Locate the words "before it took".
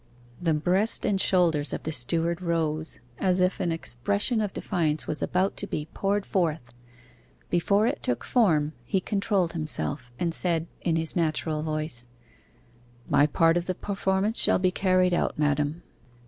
7.51-8.23